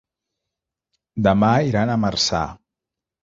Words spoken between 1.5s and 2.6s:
iran a Marçà.